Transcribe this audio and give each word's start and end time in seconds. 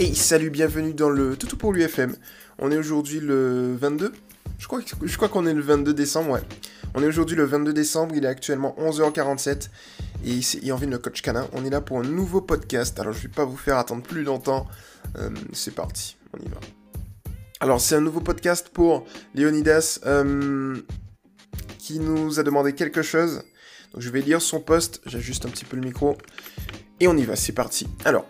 Hey, 0.00 0.14
salut, 0.14 0.50
bienvenue 0.50 0.94
dans 0.94 1.10
le 1.10 1.36
Toutou 1.36 1.56
pour 1.56 1.72
l'UFM. 1.72 2.14
On 2.60 2.70
est 2.70 2.76
aujourd'hui 2.76 3.18
le 3.18 3.74
22 3.74 4.12
Je 4.56 4.68
crois, 4.68 5.28
qu'on 5.28 5.44
est 5.44 5.52
le 5.52 5.60
22 5.60 5.92
décembre, 5.92 6.30
ouais. 6.30 6.42
On 6.94 7.02
est 7.02 7.06
aujourd'hui 7.08 7.34
le 7.34 7.42
22 7.42 7.72
décembre, 7.72 8.14
il 8.14 8.24
est 8.24 8.28
actuellement 8.28 8.76
11h47 8.78 9.70
et 10.24 10.30
il 10.30 10.64
y 10.64 10.86
le 10.86 10.98
coach 10.98 11.20
canin. 11.20 11.48
On 11.52 11.64
est 11.64 11.70
là 11.70 11.80
pour 11.80 11.98
un 11.98 12.04
nouveau 12.04 12.40
podcast. 12.40 13.00
Alors 13.00 13.12
je 13.12 13.22
vais 13.22 13.28
pas 13.28 13.44
vous 13.44 13.56
faire 13.56 13.76
attendre 13.76 14.04
plus 14.04 14.22
longtemps. 14.22 14.68
Euh, 15.16 15.30
c'est 15.52 15.74
parti, 15.74 16.16
on 16.32 16.46
y 16.46 16.48
va. 16.48 16.60
Alors 17.58 17.80
c'est 17.80 17.96
un 17.96 18.00
nouveau 18.00 18.20
podcast 18.20 18.68
pour 18.68 19.04
Léonidas 19.34 19.98
euh, 20.06 20.76
qui 21.80 21.98
nous 21.98 22.38
a 22.38 22.44
demandé 22.44 22.72
quelque 22.72 23.02
chose. 23.02 23.42
Donc 23.92 24.02
je 24.02 24.10
vais 24.10 24.20
lire 24.20 24.40
son 24.40 24.60
post, 24.60 25.00
j'ajuste 25.06 25.44
un 25.44 25.48
petit 25.48 25.64
peu 25.64 25.76
le 25.76 25.82
micro. 25.82 26.16
Et 27.00 27.08
on 27.08 27.16
y 27.16 27.24
va, 27.24 27.34
c'est 27.34 27.52
parti. 27.52 27.88
Alors, 28.04 28.26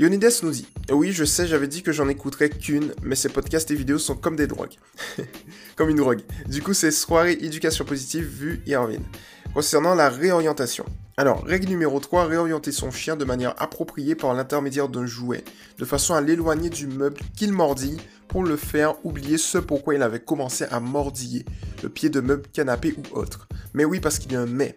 Leonidas 0.00 0.40
nous 0.42 0.50
dit 0.50 0.66
Oui, 0.90 1.12
je 1.12 1.26
sais, 1.26 1.46
j'avais 1.46 1.68
dit 1.68 1.82
que 1.82 1.92
j'en 1.92 2.08
écouterais 2.08 2.48
qu'une, 2.48 2.94
mais 3.02 3.14
ces 3.14 3.28
podcasts 3.28 3.70
et 3.70 3.74
vidéos 3.74 3.98
sont 3.98 4.14
comme 4.14 4.34
des 4.34 4.46
drogues. 4.46 4.76
comme 5.76 5.90
une 5.90 5.98
drogue. 5.98 6.22
Du 6.48 6.62
coup, 6.62 6.72
c'est 6.72 6.90
soirée 6.90 7.36
éducation 7.38 7.84
positive 7.84 8.24
vu 8.24 8.62
Irvine. 8.66 9.04
Concernant 9.52 9.94
la 9.94 10.08
réorientation. 10.08 10.86
Alors, 11.18 11.44
règle 11.44 11.68
numéro 11.68 12.00
3, 12.00 12.24
réorienter 12.24 12.72
son 12.72 12.90
chien 12.90 13.14
de 13.14 13.26
manière 13.26 13.54
appropriée 13.62 14.14
par 14.14 14.32
l'intermédiaire 14.32 14.88
d'un 14.88 15.04
jouet, 15.04 15.44
de 15.76 15.84
façon 15.84 16.14
à 16.14 16.22
l'éloigner 16.22 16.70
du 16.70 16.86
meuble 16.86 17.20
qu'il 17.36 17.52
mordille 17.52 17.98
pour 18.26 18.42
le 18.42 18.56
faire 18.56 18.94
oublier 19.04 19.36
ce 19.36 19.58
pourquoi 19.58 19.94
il 19.94 20.02
avait 20.02 20.20
commencé 20.20 20.64
à 20.70 20.80
mordiller, 20.80 21.44
le 21.82 21.90
pied 21.90 22.08
de 22.08 22.20
meuble, 22.20 22.48
canapé 22.54 22.94
ou 22.96 23.18
autre. 23.18 23.48
Mais 23.74 23.84
oui, 23.84 24.00
parce 24.00 24.18
qu'il 24.18 24.32
y 24.32 24.36
a 24.36 24.40
un 24.40 24.46
mais. 24.46 24.74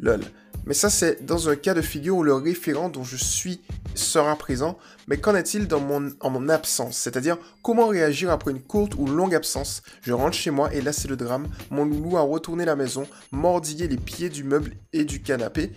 Lol. 0.00 0.22
Mais 0.66 0.74
ça, 0.74 0.90
c'est 0.90 1.24
dans 1.24 1.48
un 1.48 1.54
cas 1.54 1.74
de 1.74 1.80
figure 1.80 2.16
où 2.16 2.24
le 2.24 2.34
référent 2.34 2.88
dont 2.88 3.04
je 3.04 3.16
suis 3.16 3.60
sera 3.98 4.36
présent. 4.36 4.78
Mais 5.08 5.18
qu'en 5.18 5.34
est-il 5.34 5.68
dans 5.68 5.80
mon, 5.80 6.10
en 6.20 6.30
mon 6.30 6.48
absence? 6.48 6.96
C'est-à-dire, 6.96 7.38
comment 7.62 7.86
réagir 7.86 8.30
après 8.30 8.50
une 8.50 8.62
courte 8.62 8.94
ou 8.96 9.06
longue 9.06 9.34
absence? 9.34 9.82
Je 10.02 10.12
rentre 10.12 10.36
chez 10.36 10.50
moi 10.50 10.72
et 10.74 10.80
là, 10.80 10.92
c'est 10.92 11.08
le 11.08 11.16
drame. 11.16 11.48
Mon 11.70 11.84
loulou 11.84 12.16
a 12.16 12.22
retourné 12.22 12.64
la 12.64 12.76
maison, 12.76 13.06
mordillé 13.32 13.88
les 13.88 13.96
pieds 13.96 14.30
du 14.30 14.44
meuble 14.44 14.72
et 14.92 15.04
du 15.04 15.22
canapé. 15.22 15.72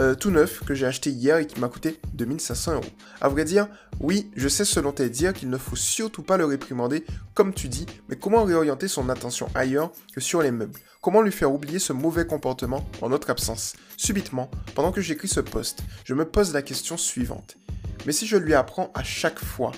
Euh, 0.00 0.14
tout 0.14 0.30
neuf 0.30 0.64
que 0.64 0.72
j'ai 0.72 0.86
acheté 0.86 1.10
hier 1.10 1.36
et 1.36 1.46
qui 1.46 1.60
m'a 1.60 1.68
coûté 1.68 2.00
2500 2.14 2.72
euros. 2.76 2.84
À 3.20 3.28
vrai 3.28 3.44
dire, 3.44 3.68
oui, 4.00 4.30
je 4.34 4.48
sais 4.48 4.64
selon 4.64 4.92
tes 4.92 5.10
dires 5.10 5.34
qu'il 5.34 5.50
ne 5.50 5.58
faut 5.58 5.76
surtout 5.76 6.22
pas 6.22 6.38
le 6.38 6.46
réprimander, 6.46 7.04
comme 7.34 7.52
tu 7.52 7.68
dis, 7.68 7.84
mais 8.08 8.16
comment 8.16 8.44
réorienter 8.44 8.88
son 8.88 9.10
attention 9.10 9.48
ailleurs 9.54 9.92
que 10.14 10.22
sur 10.22 10.40
les 10.40 10.52
meubles? 10.52 10.80
Comment 11.02 11.20
lui 11.20 11.32
faire 11.32 11.52
oublier 11.52 11.78
ce 11.78 11.92
mauvais 11.92 12.26
comportement 12.26 12.88
en 13.02 13.10
notre 13.10 13.28
absence? 13.28 13.74
Subitement, 13.98 14.50
pendant 14.74 14.90
que 14.90 15.02
j'écris 15.02 15.28
ce 15.28 15.40
post, 15.40 15.82
je 16.06 16.14
me 16.14 16.24
pose 16.24 16.54
la 16.54 16.62
question 16.62 16.96
suivante. 16.96 17.58
Mais 18.06 18.12
si 18.12 18.26
je 18.26 18.38
lui 18.38 18.54
apprends 18.54 18.90
à 18.94 19.02
chaque 19.02 19.38
fois 19.38 19.72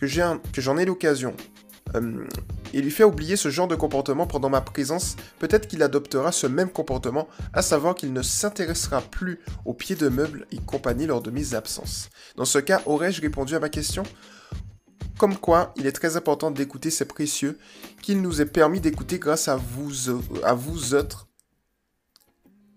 que 0.00 0.06
j'en 0.06 0.78
ai 0.78 0.86
l'occasion 0.86 1.34
euh, 1.94 2.24
et 2.72 2.82
lui 2.82 2.90
fait 2.90 3.04
oublier 3.04 3.36
ce 3.36 3.50
genre 3.50 3.68
de 3.68 3.74
comportement 3.74 4.26
pendant 4.26 4.50
ma 4.50 4.60
présence, 4.60 5.16
peut-être 5.38 5.66
qu'il 5.66 5.82
adoptera 5.82 6.32
ce 6.32 6.46
même 6.46 6.70
comportement, 6.70 7.28
à 7.52 7.62
savoir 7.62 7.94
qu'il 7.94 8.12
ne 8.12 8.22
s'intéressera 8.22 9.00
plus 9.00 9.40
aux 9.64 9.74
pieds 9.74 9.96
de 9.96 10.08
meubles 10.08 10.46
et 10.52 10.58
compagnie 10.58 11.06
lors 11.06 11.22
de 11.22 11.30
mes 11.30 11.54
absences. 11.54 12.10
Dans 12.36 12.44
ce 12.44 12.58
cas, 12.58 12.82
aurais-je 12.86 13.20
répondu 13.20 13.54
à 13.54 13.60
ma 13.60 13.68
question? 13.68 14.02
Comme 15.18 15.36
quoi, 15.36 15.74
il 15.76 15.86
est 15.86 15.92
très 15.92 16.16
important 16.16 16.50
d'écouter 16.50 16.90
ces 16.90 17.04
précieux 17.04 17.58
qu'il 18.02 18.22
nous 18.22 18.40
est 18.40 18.46
permis 18.46 18.80
d'écouter 18.80 19.18
grâce 19.18 19.48
à 19.48 19.56
vous, 19.56 19.92
à 20.42 20.54
vous 20.54 20.94
autres 20.94 21.29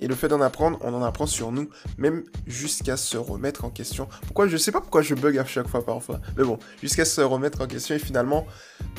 et 0.03 0.07
le 0.07 0.15
fait 0.15 0.27
d'en 0.27 0.41
apprendre, 0.41 0.77
on 0.81 0.93
en 0.93 1.01
apprend 1.01 1.25
sur 1.25 1.53
nous, 1.53 1.69
même 1.97 2.25
jusqu'à 2.45 2.97
se 2.97 3.15
remettre 3.15 3.63
en 3.63 3.69
question. 3.69 4.09
Pourquoi 4.23 4.49
Je 4.49 4.57
sais 4.57 4.73
pas 4.73 4.81
pourquoi 4.81 5.01
je 5.01 5.15
bug 5.15 5.37
à 5.37 5.45
chaque 5.45 5.69
fois 5.69 5.85
parfois. 5.85 6.19
Mais 6.35 6.43
bon, 6.43 6.59
jusqu'à 6.81 7.05
se 7.05 7.21
remettre 7.21 7.61
en 7.61 7.67
question 7.67 7.95
et 7.95 7.99
finalement, 7.99 8.45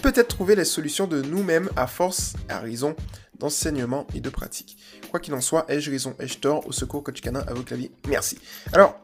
peut-être 0.01 0.29
trouver 0.29 0.57
les 0.57 0.65
solutions 0.65 1.07
de 1.07 1.21
nous-mêmes 1.21 1.69
à 1.77 1.87
force, 1.87 2.33
à 2.49 2.59
raison 2.59 2.97
d'enseignement 3.39 4.07
et 4.15 4.21
de 4.21 4.31
pratique. 4.31 4.79
Quoi 5.11 5.21
qu'il 5.21 5.35
en 5.35 5.43
soit, 5.43 5.67
ai-je 5.69 5.91
raison, 5.91 6.17
ai-je 6.19 6.39
tort? 6.39 6.67
Au 6.67 6.73
secours, 6.73 7.05
coach 7.05 7.21
canin, 7.21 7.45
à 7.47 7.53
vos 7.53 7.63
claviers. 7.63 7.93
Merci. 8.09 8.39
Alors, 8.73 8.99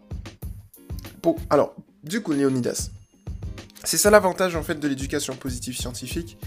pour, 1.20 1.36
alors, 1.50 1.74
du 2.02 2.22
coup, 2.22 2.32
Léonidas, 2.32 2.88
c'est 3.84 3.98
ça 3.98 4.08
l'avantage 4.08 4.56
en 4.56 4.62
fait 4.62 4.80
de 4.80 4.88
l'éducation 4.88 5.36
positive 5.36 5.76
scientifique. 5.76 6.38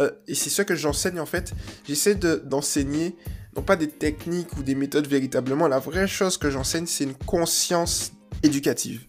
Euh, 0.00 0.10
et 0.26 0.34
c'est 0.34 0.50
ce 0.50 0.62
que 0.62 0.74
j'enseigne 0.74 1.20
en 1.20 1.26
fait. 1.26 1.52
J'essaie 1.86 2.14
d'enseigner 2.14 3.16
non 3.56 3.62
pas 3.62 3.76
des 3.76 3.88
techniques 3.88 4.56
ou 4.56 4.62
des 4.62 4.74
méthodes 4.74 5.06
véritablement. 5.06 5.68
La 5.68 5.78
vraie 5.78 6.08
chose 6.08 6.36
que 6.38 6.50
j'enseigne, 6.50 6.86
c'est 6.86 7.04
une 7.04 7.14
conscience 7.14 8.12
éducative. 8.42 9.06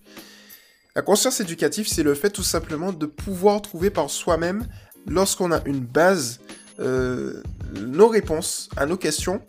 La 0.95 1.01
conscience 1.01 1.41
éducative, 1.41 1.87
c'est 1.87 2.03
le 2.03 2.13
fait 2.13 2.29
tout 2.29 2.43
simplement 2.43 2.93
de 2.93 3.05
pouvoir 3.05 3.61
trouver 3.61 3.89
par 3.89 4.09
soi-même, 4.09 4.65
lorsqu'on 5.07 5.51
a 5.51 5.61
une 5.65 5.81
base, 5.81 6.39
euh, 6.79 7.41
nos 7.73 8.07
réponses 8.07 8.69
à 8.77 8.85
nos 8.85 8.97
questions 8.97 9.41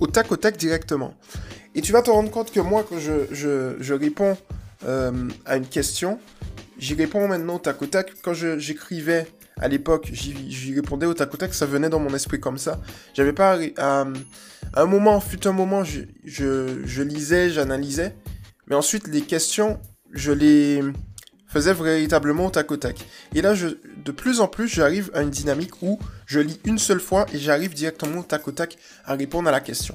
au 0.00 0.06
tac 0.06 0.30
au 0.32 0.36
tac 0.36 0.56
directement. 0.56 1.14
Et 1.74 1.80
tu 1.80 1.92
vas 1.92 2.02
te 2.02 2.10
rendre 2.10 2.30
compte 2.30 2.50
que 2.50 2.60
moi, 2.60 2.84
quand 2.86 2.98
je, 2.98 3.92
réponds 3.92 4.36
euh, 4.84 5.28
à 5.46 5.56
une 5.56 5.66
question, 5.66 6.18
j'y 6.78 6.94
réponds 6.94 7.28
maintenant 7.28 7.56
au 7.56 7.58
tac 7.58 7.80
au 7.80 7.86
tac. 7.86 8.12
Quand 8.22 8.34
j'écrivais 8.34 9.26
à 9.60 9.68
l'époque, 9.68 10.08
j'y 10.12 10.74
répondais 10.74 11.06
au 11.06 11.14
tac 11.14 11.32
au 11.32 11.36
tac, 11.36 11.54
ça 11.54 11.66
venait 11.66 11.88
dans 11.88 12.00
mon 12.00 12.14
esprit 12.14 12.40
comme 12.40 12.58
ça. 12.58 12.80
J'avais 13.14 13.32
pas. 13.32 13.58
À, 13.76 14.06
un 14.74 14.86
moment, 14.86 15.20
fut 15.20 15.46
un 15.46 15.52
moment, 15.52 15.84
je, 15.84 17.02
lisais, 17.02 17.50
j'analysais, 17.50 18.14
mais 18.66 18.74
ensuite 18.74 19.06
les 19.08 19.20
questions, 19.20 19.78
je 20.12 20.32
les 20.32 20.80
faisais 21.46 21.74
véritablement 21.74 22.46
au 22.46 22.50
tac 22.50 22.70
au 22.70 22.76
tac. 22.76 23.04
Et 23.34 23.42
là, 23.42 23.54
de 23.54 24.12
plus 24.12 24.40
en 24.40 24.48
plus, 24.48 24.68
j'arrive 24.68 25.10
à 25.14 25.22
une 25.22 25.30
dynamique 25.30 25.82
où 25.82 25.98
je 26.26 26.40
lis 26.40 26.58
une 26.64 26.78
seule 26.78 27.00
fois 27.00 27.26
et 27.34 27.38
j'arrive 27.38 27.74
directement 27.74 28.20
au 28.20 28.22
tac 28.22 28.48
au 28.48 28.52
tac 28.52 28.78
à 29.04 29.14
répondre 29.14 29.48
à 29.48 29.52
la 29.52 29.60
question. 29.60 29.94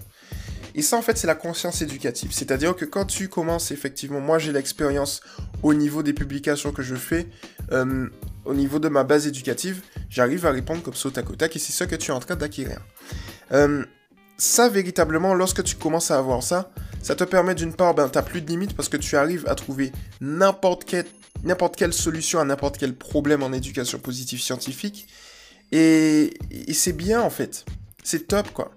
Et 0.76 0.84
ça, 0.84 0.96
en 0.96 1.02
fait, 1.02 1.18
c'est 1.18 1.26
la 1.26 1.34
conscience 1.34 1.82
éducative. 1.82 2.32
C'est-à-dire 2.32 2.76
que 2.76 2.86
quand 2.86 3.06
tu 3.06 3.30
commences, 3.30 3.72
effectivement, 3.72 4.20
moi 4.20 4.38
j'ai 4.38 4.52
l'expérience 4.52 5.22
au 5.64 5.74
niveau 5.74 6.04
des 6.04 6.14
publications 6.14 6.72
que 6.72 6.84
je 6.84 6.94
fais, 6.94 7.28
euh, 7.72 8.08
au 8.48 8.54
niveau 8.54 8.80
de 8.80 8.90
ma 8.90 9.04
base 9.04 9.28
éducative, 9.28 9.82
j'arrive 10.10 10.46
à 10.46 10.52
répondre 10.52 10.82
comme 10.82 10.94
ça 10.94 11.10
au 11.10 11.12
et 11.12 11.60
c'est 11.60 11.72
ça 11.72 11.86
que 11.86 11.96
tu 11.96 12.12
es 12.12 12.14
en 12.14 12.20
train 12.20 12.36
d'acquérir. 12.36 12.80
Euh, 13.52 13.86
ça, 14.38 14.70
véritablement, 14.70 15.34
lorsque 15.34 15.64
tu 15.64 15.76
commences 15.76 16.12
à 16.12 16.18
avoir 16.18 16.44
ça, 16.44 16.72
ça 17.02 17.16
te 17.16 17.24
permet 17.24 17.56
d'une 17.56 17.74
part, 17.74 17.94
ben, 17.94 18.10
tu 18.10 18.18
n'as 18.18 18.24
plus 18.24 18.42
de 18.42 18.48
limites 18.48 18.76
parce 18.76 18.90
que 18.90 18.98
tu 18.98 19.16
arrives 19.16 19.48
à 19.48 19.56
trouver 19.56 19.92
n'importe 20.22 20.86
quelle, 20.86 21.94
solution 21.94 22.40
à 22.40 22.46
n'importe 22.46 22.78
quel 22.78 22.96
problème 22.96 23.44
en 23.44 23.52
éducation 23.52 24.00
positive 24.00 24.42
scientifique. 24.42 25.08
Et, 25.72 26.34
et 26.52 26.74
c'est 26.74 26.94
bien, 26.94 27.22
en 27.22 27.30
fait. 27.30 27.66
C'est 28.04 28.28
top, 28.28 28.52
quoi. 28.54 28.72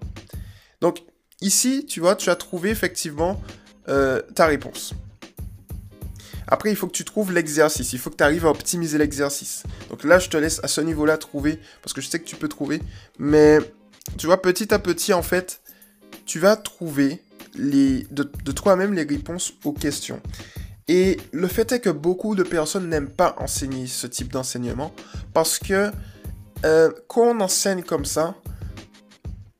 Donc, 0.81 1.03
Ici, 1.41 1.85
tu 1.87 1.99
vois, 1.99 2.15
tu 2.15 2.29
as 2.29 2.35
trouvé 2.35 2.69
effectivement 2.69 3.41
euh, 3.89 4.21
ta 4.35 4.45
réponse. 4.45 4.93
Après, 6.51 6.69
il 6.69 6.75
faut 6.75 6.85
que 6.85 6.91
tu 6.91 7.05
trouves 7.05 7.31
l'exercice. 7.31 7.93
Il 7.93 7.99
faut 7.99 8.09
que 8.09 8.17
tu 8.17 8.23
arrives 8.23 8.45
à 8.45 8.49
optimiser 8.49 8.97
l'exercice. 8.97 9.63
Donc 9.89 10.03
là, 10.03 10.19
je 10.19 10.29
te 10.29 10.35
laisse 10.35 10.59
à 10.63 10.67
ce 10.67 10.81
niveau-là 10.81 11.17
trouver, 11.17 11.59
parce 11.81 11.93
que 11.93 12.01
je 12.01 12.09
sais 12.09 12.19
que 12.19 12.25
tu 12.25 12.35
peux 12.35 12.49
trouver. 12.49 12.81
Mais 13.17 13.59
tu 14.17 14.27
vois, 14.27 14.41
petit 14.41 14.73
à 14.73 14.77
petit, 14.77 15.13
en 15.13 15.23
fait, 15.23 15.61
tu 16.25 16.39
vas 16.39 16.57
trouver 16.57 17.23
de, 17.55 18.51
toi-même 18.51 18.93
les 18.93 19.03
réponses 19.03 19.53
aux 19.63 19.71
questions. 19.71 20.21
Et 20.89 21.17
le 21.31 21.47
fait 21.47 21.71
est 21.71 21.79
que 21.79 21.89
beaucoup 21.89 22.35
de 22.35 22.43
personnes 22.43 22.89
n'aiment 22.89 23.11
pas 23.11 23.35
enseigner 23.39 23.87
ce 23.87 24.05
type 24.07 24.33
d'enseignement, 24.33 24.93
parce 25.33 25.57
que 25.57 25.89
euh, 26.65 26.91
quand 27.07 27.33
on 27.33 27.39
enseigne 27.39 27.83
comme 27.83 28.03
ça, 28.03 28.35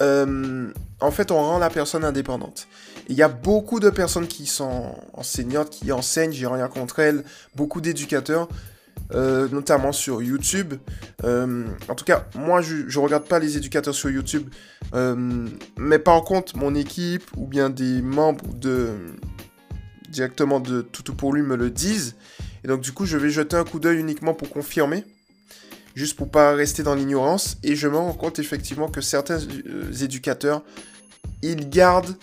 euh, 0.01 0.69
en 0.99 1.11
fait, 1.11 1.31
on 1.31 1.37
rend 1.37 1.57
la 1.57 1.69
personne 1.69 2.03
indépendante. 2.03 2.67
Il 3.09 3.15
y 3.15 3.23
a 3.23 3.27
beaucoup 3.27 3.79
de 3.79 3.89
personnes 3.89 4.27
qui 4.27 4.45
sont 4.45 4.95
enseignantes, 5.13 5.69
qui 5.69 5.91
enseignent, 5.91 6.31
j'ai 6.31 6.47
rien 6.47 6.67
contre 6.67 6.99
elles, 6.99 7.23
beaucoup 7.55 7.81
d'éducateurs, 7.81 8.47
euh, 9.13 9.47
notamment 9.49 9.91
sur 9.91 10.21
YouTube. 10.21 10.75
Euh, 11.23 11.65
en 11.89 11.95
tout 11.95 12.05
cas, 12.05 12.27
moi, 12.35 12.61
je 12.61 12.75
ne 12.85 13.03
regarde 13.03 13.25
pas 13.25 13.39
les 13.39 13.57
éducateurs 13.57 13.95
sur 13.95 14.09
YouTube, 14.09 14.49
mais 15.77 15.99
par 15.99 16.23
contre, 16.23 16.57
mon 16.57 16.75
équipe 16.75 17.23
ou 17.35 17.47
bien 17.47 17.69
des 17.69 18.01
membres 18.01 18.53
de 18.53 18.89
directement 20.09 20.59
de 20.59 20.81
Toutou 20.81 21.13
pour 21.13 21.33
lui 21.33 21.41
me 21.41 21.55
le 21.55 21.69
disent. 21.69 22.15
Et 22.63 22.67
donc, 22.67 22.81
du 22.81 22.91
coup, 22.91 23.05
je 23.05 23.17
vais 23.17 23.29
jeter 23.29 23.55
un 23.55 23.63
coup 23.63 23.79
d'œil 23.79 23.97
uniquement 23.97 24.33
pour 24.33 24.49
confirmer 24.49 25.05
juste 25.95 26.15
pour 26.15 26.29
pas 26.29 26.53
rester 26.53 26.83
dans 26.83 26.95
l'ignorance. 26.95 27.57
Et 27.63 27.75
je 27.75 27.87
me 27.87 27.97
rends 27.97 28.13
compte 28.13 28.39
effectivement 28.39 28.87
que 28.87 29.01
certains 29.01 29.39
euh, 29.39 29.91
éducateurs, 30.01 30.63
ils 31.41 31.69
gardent 31.69 32.15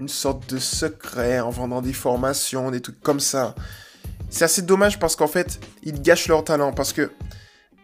une 0.00 0.08
sorte 0.08 0.52
de 0.52 0.58
secret 0.58 1.40
en 1.40 1.50
vendant 1.50 1.82
des 1.82 1.92
formations, 1.92 2.70
des 2.70 2.80
trucs 2.80 3.00
comme 3.00 3.20
ça. 3.20 3.54
C'est 4.30 4.44
assez 4.44 4.62
dommage 4.62 4.98
parce 4.98 5.16
qu'en 5.16 5.26
fait, 5.26 5.60
ils 5.82 6.00
gâchent 6.00 6.28
leur 6.28 6.44
talent 6.44 6.72
parce 6.72 6.92
que 6.92 7.10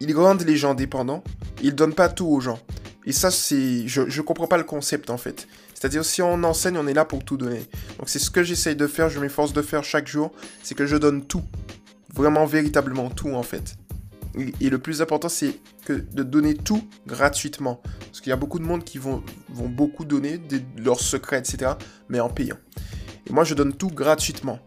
ils 0.00 0.14
rendent 0.16 0.43
les 0.43 0.56
gens 0.56 0.75
dépendants, 0.75 1.22
ils 1.62 1.75
donnent 1.75 1.94
pas 1.94 2.08
tout 2.08 2.26
aux 2.26 2.40
gens. 2.40 2.58
Et 3.06 3.12
ça, 3.12 3.31
c'est, 3.31 3.87
je, 3.87 4.08
je 4.08 4.22
comprends 4.22 4.46
pas 4.46 4.58
le 4.58 4.64
concept 4.64 5.11
en 5.11 5.16
fait. 5.16 5.46
C'est-à-dire 5.75 6.05
si 6.05 6.22
on 6.22 6.43
enseigne, 6.44 6.78
on 6.78 6.87
est 6.87 6.94
là 6.94 7.05
pour 7.05 7.25
tout 7.25 7.37
donner. 7.37 7.66
Donc 7.99 8.08
c'est 8.08 8.19
ce 8.19 8.31
que 8.31 8.43
j'essaye 8.43 8.76
de 8.76 8.87
faire, 8.87 9.08
je 9.08 9.20
m'efforce 9.20 9.52
de 9.52 9.62
faire 9.62 9.84
chaque 9.84 10.08
jour, 10.08 10.32
c'est 10.62 10.75
que 10.75 10.87
je 10.87 10.96
donne 10.96 11.25
tout 11.25 11.43
vraiment 12.14 12.46
véritablement 12.46 13.10
tout 13.10 13.32
en 13.34 13.43
fait. 13.43 13.76
Et, 14.60 14.70
le 14.70 14.78
plus 14.78 15.00
important, 15.00 15.28
c'est 15.28 15.60
que 15.84 15.93
de 15.93 16.22
donner 16.22 16.55
tout 16.55 16.82
gratuitement. 17.06 17.81
Parce 18.14 18.20
qu'il 18.20 18.31
y 18.31 18.32
a 18.32 18.37
beaucoup 18.37 18.61
de 18.61 18.64
monde 18.64 18.84
qui 18.84 18.99
vont, 18.99 19.25
vont 19.49 19.69
beaucoup 19.69 20.05
donner 20.05 20.40
leurs 20.76 21.00
secrets, 21.00 21.37
etc. 21.37 21.72
Mais 22.08 22.20
en 22.20 22.28
payant. 22.28 22.55
Et 23.26 23.32
moi, 23.32 23.43
je 23.43 23.55
donne 23.55 23.72
tout 23.72 23.88
gratuitement. 23.88 24.61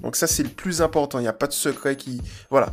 Donc 0.00 0.16
ça, 0.16 0.26
c'est 0.26 0.42
le 0.42 0.48
plus 0.48 0.82
important. 0.82 1.20
Il 1.20 1.22
n'y 1.22 1.28
a 1.28 1.32
pas 1.32 1.46
de 1.46 1.52
secret 1.52 1.94
qui... 1.94 2.20
Voilà. 2.50 2.72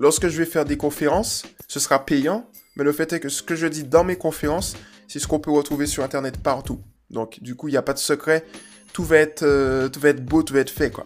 Lorsque 0.00 0.26
je 0.26 0.36
vais 0.38 0.44
faire 0.44 0.64
des 0.64 0.76
conférences, 0.76 1.44
ce 1.68 1.78
sera 1.78 2.04
payant. 2.04 2.50
Mais 2.74 2.82
le 2.82 2.90
fait 2.90 3.12
est 3.12 3.20
que 3.20 3.28
ce 3.28 3.44
que 3.44 3.54
je 3.54 3.68
dis 3.68 3.84
dans 3.84 4.02
mes 4.02 4.16
conférences, 4.16 4.74
c'est 5.06 5.20
ce 5.20 5.28
qu'on 5.28 5.38
peut 5.38 5.52
retrouver 5.52 5.86
sur 5.86 6.02
Internet 6.02 6.38
partout. 6.38 6.80
Donc, 7.10 7.40
du 7.40 7.54
coup, 7.54 7.68
il 7.68 7.70
n'y 7.70 7.76
a 7.76 7.82
pas 7.82 7.94
de 7.94 8.00
secret. 8.00 8.44
Tout 8.92 9.04
va 9.04 9.18
être, 9.18 9.44
euh, 9.44 9.88
tout 9.88 10.00
va 10.00 10.08
être 10.08 10.24
beau, 10.24 10.42
tout 10.42 10.52
va 10.52 10.58
être 10.58 10.70
fait, 10.70 10.90
quoi. 10.90 11.04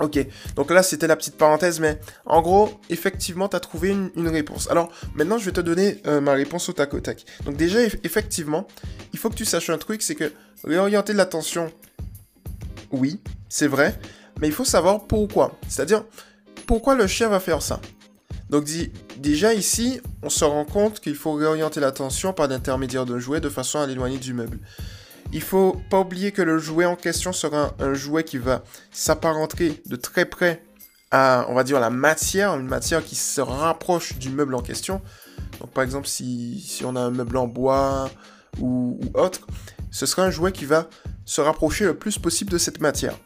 Ok, 0.00 0.18
donc 0.56 0.70
là 0.70 0.82
c'était 0.82 1.06
la 1.06 1.14
petite 1.14 1.36
parenthèse, 1.36 1.78
mais 1.78 2.00
en 2.24 2.40
gros, 2.40 2.70
effectivement, 2.88 3.48
tu 3.48 3.56
as 3.56 3.60
trouvé 3.60 3.90
une, 3.90 4.28
réponse. 4.28 4.70
Alors 4.70 4.90
maintenant, 5.14 5.36
je 5.36 5.44
vais 5.44 5.52
te 5.52 5.60
donner 5.60 6.00
euh, 6.06 6.22
ma 6.22 6.32
réponse 6.32 6.68
au 6.70 6.72
tac 6.72 6.94
au 6.94 7.00
tac. 7.00 7.24
Donc 7.44 7.56
déjà, 7.56 7.82
effectivement, 7.82 8.66
il 9.12 9.18
faut 9.18 9.28
que 9.28 9.34
tu 9.34 9.44
saches 9.44 9.68
un 9.68 9.76
truc, 9.76 10.00
c'est 10.00 10.14
que 10.14 10.32
réorienter 10.64 11.12
l'attention, 11.12 11.70
oui, 12.92 13.20
c'est 13.50 13.66
vrai, 13.66 13.98
mais 14.40 14.46
il 14.48 14.54
faut 14.54 14.64
savoir 14.64 15.06
pourquoi. 15.06 15.58
C'est-à-dire, 15.68 16.04
pourquoi 16.66 16.94
le 16.94 17.06
chien 17.06 17.28
va 17.28 17.38
faire 17.38 17.60
ça? 17.60 17.80
Donc 18.48 18.64
déjà 19.18 19.54
ici, 19.54 20.00
on 20.22 20.30
se 20.30 20.44
rend 20.44 20.64
compte 20.64 21.00
qu'il 21.00 21.14
faut 21.14 21.34
réorienter 21.34 21.78
l'attention 21.78 22.32
par 22.32 22.48
l'intermédiaire 22.48 23.06
d'un 23.06 23.18
jouet 23.18 23.40
de 23.40 23.48
façon 23.48 23.78
à 23.78 23.86
l'éloigner 23.86 24.18
du 24.18 24.32
meuble. 24.32 24.58
Il 25.32 25.42
faut 25.42 25.80
pas 25.90 26.00
oublier 26.00 26.32
que 26.32 26.42
le 26.42 26.58
jouet 26.58 26.86
en 26.86 26.96
question 26.96 27.32
sera 27.32 27.72
un, 27.78 27.94
jouet 27.94 28.24
qui 28.24 28.38
va 28.38 28.64
s'apparenter 28.90 29.80
de 29.86 29.96
très 29.96 30.24
près 30.24 30.64
à, 31.12 31.46
on 31.48 31.54
va 31.54 31.62
dire, 31.62 31.78
la 31.78 31.90
matière, 31.90 32.54
une 32.54 32.66
matière 32.66 33.04
qui 33.04 33.14
se 33.14 33.40
rapproche 33.40 34.16
du 34.18 34.30
meuble 34.30 34.54
en 34.54 34.62
question. 34.62 35.00
Donc 35.60 35.70
par 35.70 35.84
exemple, 35.84 36.08
si, 36.08 36.82
on 36.84 36.96
a 36.96 37.00
un 37.00 37.10
meuble 37.10 37.36
en 37.36 37.46
bois 37.46 38.10
ou, 38.58 38.98
ou 39.02 39.18
autre, 39.18 39.46
ce 39.92 40.04
sera 40.04 40.24
un 40.24 40.30
jouet 40.30 40.50
qui 40.50 40.64
va 40.64 40.88
se 41.24 41.40
rapprocher 41.40 41.84
le 41.84 41.94
plus 41.94 42.18
possible 42.18 42.50
de 42.50 42.58
cette 42.58 42.80
matière. 42.80 43.16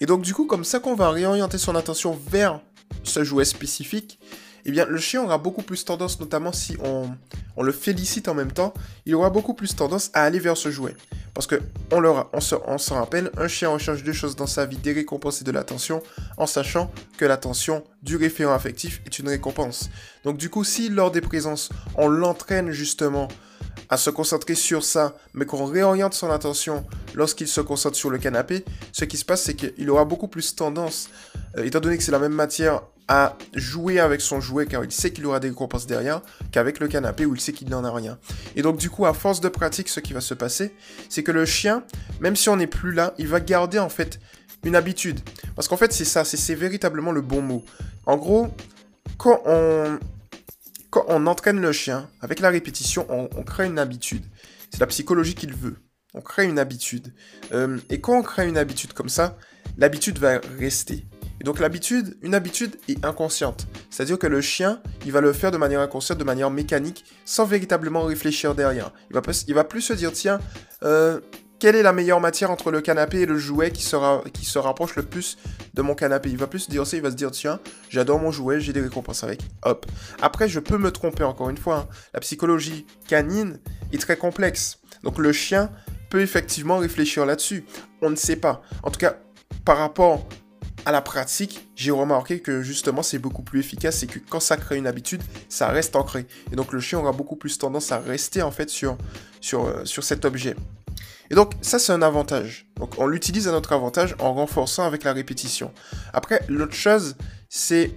Et 0.00 0.06
donc 0.06 0.22
du 0.22 0.34
coup, 0.34 0.46
comme 0.46 0.64
ça 0.64 0.80
qu'on 0.80 0.94
va 0.94 1.10
réorienter 1.10 1.58
son 1.58 1.76
attention 1.76 2.18
vers 2.28 2.60
ce 3.04 3.22
jouet 3.22 3.44
spécifique, 3.44 4.18
eh 4.68 4.72
bien, 4.72 4.84
le 4.84 4.98
chien 4.98 5.22
aura 5.22 5.38
beaucoup 5.38 5.62
plus 5.62 5.84
tendance, 5.84 6.18
notamment 6.18 6.52
si 6.52 6.76
on, 6.82 7.62
le 7.62 7.72
félicite 7.72 8.26
en 8.26 8.34
même 8.34 8.50
temps, 8.50 8.74
il 9.06 9.14
aura 9.14 9.30
beaucoup 9.30 9.54
plus 9.54 9.76
tendance 9.76 10.10
à 10.12 10.24
aller 10.24 10.40
vers 10.40 10.56
ce 10.56 10.70
jouet. 10.70 10.96
Parce 11.34 11.46
que, 11.46 11.60
on, 11.92 12.02
on, 12.32 12.40
se, 12.40 12.56
on 12.66 12.76
se 12.76 12.92
rappelle, 12.92 13.30
un 13.36 13.46
chien 13.46 13.68
recherche 13.68 14.02
deux 14.02 14.12
choses 14.12 14.34
dans 14.34 14.48
sa 14.48 14.66
vie, 14.66 14.76
des 14.76 14.92
récompenses 14.92 15.40
et 15.40 15.44
de 15.44 15.52
l'attention, 15.52 16.02
en 16.36 16.46
sachant 16.46 16.90
que 17.16 17.24
l'attention 17.24 17.84
du 18.02 18.16
référent 18.16 18.54
affectif 18.54 19.00
est 19.06 19.20
une 19.20 19.28
récompense. 19.28 19.88
Donc 20.24 20.36
du 20.36 20.50
coup, 20.50 20.64
si 20.64 20.88
lors 20.88 21.12
des 21.12 21.20
présences, 21.20 21.68
on 21.94 22.08
l'entraîne 22.08 22.72
justement 22.72 23.28
à 23.88 23.96
se 23.96 24.10
concentrer 24.10 24.56
sur 24.56 24.82
ça, 24.82 25.16
mais 25.32 25.46
qu'on 25.46 25.64
réoriente 25.64 26.14
son 26.14 26.30
attention 26.30 26.84
lorsqu'il 27.14 27.46
se 27.46 27.60
concentre 27.60 27.96
sur 27.96 28.10
le 28.10 28.18
canapé, 28.18 28.64
ce 28.90 29.04
qui 29.04 29.16
se 29.16 29.24
passe, 29.24 29.42
c'est 29.42 29.54
qu'il 29.54 29.88
aura 29.90 30.04
beaucoup 30.04 30.28
plus 30.28 30.56
tendance, 30.56 31.08
euh, 31.56 31.64
étant 31.64 31.78
donné 31.80 31.96
que 31.96 32.02
c'est 32.02 32.12
la 32.12 32.18
même 32.18 32.32
matière, 32.32 32.82
à 33.08 33.36
jouer 33.54 34.00
avec 34.00 34.20
son 34.20 34.40
jouet 34.40 34.66
car 34.66 34.84
il 34.84 34.90
sait 34.90 35.12
qu'il 35.12 35.26
aura 35.26 35.38
des 35.38 35.48
récompenses 35.48 35.86
derrière 35.86 36.22
qu'avec 36.50 36.80
le 36.80 36.88
canapé 36.88 37.24
où 37.24 37.34
il 37.34 37.40
sait 37.40 37.52
qu'il 37.52 37.68
n'en 37.68 37.84
a 37.84 37.92
rien. 37.92 38.18
Et 38.56 38.62
donc 38.62 38.78
du 38.78 38.90
coup, 38.90 39.06
à 39.06 39.14
force 39.14 39.40
de 39.40 39.48
pratique, 39.48 39.88
ce 39.88 40.00
qui 40.00 40.12
va 40.12 40.20
se 40.20 40.34
passer, 40.34 40.74
c'est 41.08 41.22
que 41.22 41.32
le 41.32 41.44
chien, 41.44 41.84
même 42.20 42.36
si 42.36 42.48
on 42.48 42.56
n'est 42.56 42.66
plus 42.66 42.92
là, 42.92 43.14
il 43.18 43.28
va 43.28 43.40
garder 43.40 43.78
en 43.78 43.88
fait 43.88 44.18
une 44.64 44.76
habitude. 44.76 45.20
Parce 45.54 45.68
qu'en 45.68 45.76
fait, 45.76 45.92
c'est 45.92 46.04
ça, 46.04 46.24
c'est 46.24 46.54
véritablement 46.54 47.12
le 47.12 47.20
bon 47.20 47.42
mot. 47.42 47.64
En 48.06 48.16
gros, 48.16 48.48
quand 49.16 49.40
on, 49.46 49.98
quand 50.90 51.04
on 51.08 51.26
entraîne 51.26 51.60
le 51.60 51.72
chien, 51.72 52.08
avec 52.20 52.40
la 52.40 52.50
répétition, 52.50 53.06
on, 53.08 53.42
crée 53.42 53.66
une 53.66 53.78
habitude. 53.78 54.24
C'est 54.70 54.80
la 54.80 54.86
psychologie 54.86 55.34
qu'il 55.34 55.54
veut. 55.54 55.76
On 56.14 56.20
crée 56.20 56.44
une 56.44 56.58
habitude. 56.58 57.14
Euh, 57.52 57.78
et 57.90 58.00
quand 58.00 58.18
on 58.18 58.22
crée 58.22 58.48
une 58.48 58.58
habitude 58.58 58.92
comme 58.92 59.08
ça, 59.08 59.36
l'habitude 59.76 60.18
va 60.18 60.40
rester. 60.58 61.06
Et 61.40 61.44
donc 61.44 61.58
l'habitude, 61.58 62.16
une 62.22 62.34
habitude 62.34 62.76
est 62.88 63.04
inconsciente. 63.04 63.66
C'est-à-dire 63.90 64.18
que 64.18 64.26
le 64.26 64.40
chien, 64.40 64.80
il 65.04 65.12
va 65.12 65.20
le 65.20 65.32
faire 65.32 65.50
de 65.50 65.58
manière 65.58 65.80
inconsciente, 65.80 66.18
de 66.18 66.24
manière 66.24 66.50
mécanique, 66.50 67.04
sans 67.24 67.44
véritablement 67.44 68.02
réfléchir 68.04 68.54
derrière. 68.54 68.92
Il 69.10 69.14
va, 69.14 69.22
il 69.46 69.54
va 69.54 69.64
plus 69.64 69.82
se 69.82 69.92
dire, 69.92 70.12
tiens, 70.12 70.38
euh, 70.82 71.20
quelle 71.58 71.74
est 71.74 71.82
la 71.82 71.92
meilleure 71.92 72.20
matière 72.20 72.50
entre 72.50 72.70
le 72.70 72.80
canapé 72.80 73.20
et 73.20 73.26
le 73.26 73.38
jouet 73.38 73.70
qui, 73.70 73.82
se 73.82 74.58
rapproche 74.58 74.96
le 74.96 75.02
plus 75.02 75.38
de 75.74 75.82
mon 75.82 75.94
canapé? 75.94 76.28
Il 76.28 76.36
va 76.36 76.46
plus 76.46 76.60
se 76.60 76.70
dire 76.70 76.86
ça, 76.86 76.96
il 76.96 77.02
va 77.02 77.10
se 77.10 77.16
dire, 77.16 77.30
tiens, 77.30 77.60
j'adore 77.88 78.18
mon 78.18 78.30
jouet, 78.30 78.60
j'ai 78.60 78.72
des 78.72 78.82
récompenses 78.82 79.24
avec. 79.24 79.40
Hop. 79.62 79.86
Après, 80.20 80.48
je 80.48 80.60
peux 80.60 80.78
me 80.78 80.90
tromper 80.90 81.24
encore 81.24 81.48
une 81.48 81.56
fois. 81.56 81.78
Hein. 81.78 81.96
La 82.12 82.20
psychologie 82.20 82.86
canine 83.08 83.58
est 83.92 84.00
très 84.00 84.16
complexe. 84.16 84.80
Donc 85.02 85.18
le 85.18 85.32
chien 85.32 85.70
peut 86.10 86.20
effectivement 86.20 86.78
réfléchir 86.78 87.24
là-dessus. 87.24 87.64
On 88.02 88.10
ne 88.10 88.16
sait 88.16 88.36
pas. 88.36 88.62
En 88.82 88.90
tout 88.90 89.00
cas, 89.00 89.16
par 89.64 89.78
rapport 89.78 90.28
à 90.86 90.92
la 90.92 91.02
pratique, 91.02 91.68
j'ai 91.74 91.90
remarqué 91.90 92.38
que 92.38 92.62
justement 92.62 93.02
c'est 93.02 93.18
beaucoup 93.18 93.42
plus 93.42 93.58
efficace 93.58 94.04
et 94.04 94.06
que 94.06 94.20
quand 94.20 94.38
ça 94.38 94.56
crée 94.56 94.76
une 94.76 94.86
habitude, 94.86 95.20
ça 95.48 95.66
reste 95.66 95.96
ancré. 95.96 96.26
Et 96.52 96.56
donc 96.56 96.72
le 96.72 96.78
chien 96.78 97.00
aura 97.00 97.10
beaucoup 97.10 97.34
plus 97.34 97.58
tendance 97.58 97.90
à 97.90 97.98
rester 97.98 98.40
en 98.40 98.52
fait 98.52 98.70
sur, 98.70 98.96
euh, 99.54 99.84
sur 99.84 100.04
cet 100.04 100.24
objet. 100.24 100.54
Et 101.28 101.34
donc 101.34 101.54
ça 101.60 101.80
c'est 101.80 101.90
un 101.90 102.02
avantage. 102.02 102.68
Donc 102.76 102.98
on 102.98 103.08
l'utilise 103.08 103.48
à 103.48 103.50
notre 103.50 103.72
avantage 103.72 104.14
en 104.20 104.32
renforçant 104.32 104.84
avec 104.84 105.02
la 105.02 105.12
répétition. 105.12 105.72
Après 106.12 106.40
l'autre 106.48 106.74
chose 106.74 107.16
c'est 107.48 107.90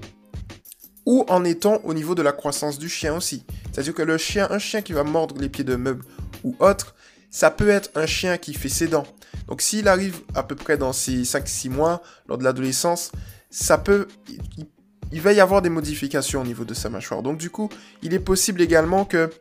où 1.05 1.25
en 1.29 1.45
est-on 1.45 1.79
au 1.85 1.93
niveau 1.93 2.15
de 2.15 2.23
la 2.23 2.31
croissance 2.31 2.79
du 2.79 2.89
chien 2.89 3.15
aussi? 3.15 3.45
C'est-à-dire 3.71 3.93
que 3.93 4.01
le 4.01 4.17
chien, 4.17 4.47
un 4.49 4.59
chien 4.59 4.81
qui 4.81 4.93
va 4.93 5.03
mordre 5.03 5.39
les 5.39 5.49
pieds 5.49 5.63
de 5.63 5.75
meubles 5.75 6.05
ou 6.43 6.55
autre, 6.59 6.95
ça 7.29 7.51
peut 7.51 7.69
être 7.69 7.91
un 7.95 8.05
chien 8.05 8.37
qui 8.37 8.53
fait 8.53 8.69
ses 8.69 8.87
dents. 8.87 9.07
Donc 9.47 9.61
s'il 9.61 9.87
arrive 9.87 10.19
à 10.35 10.43
peu 10.43 10.55
près 10.55 10.77
dans 10.77 10.93
ces 10.93 11.23
5-6 11.23 11.69
mois, 11.69 12.01
lors 12.27 12.37
de 12.37 12.43
l'adolescence, 12.43 13.11
ça 13.49 13.77
peut... 13.77 14.07
Il, 15.11 15.21
va 15.21 15.33
y 15.33 15.39
avoir 15.39 15.61
des 15.61 15.69
modifications 15.69 16.41
au 16.41 16.43
niveau 16.43 16.65
de 16.65 16.73
sa 16.75 16.89
mâchoire. 16.89 17.23
Donc 17.23 17.37
du 17.37 17.49
coup, 17.49 17.69
il 18.03 18.13
est 18.13 18.19
possible 18.19 18.61
également 18.61 19.05
que 19.05 19.31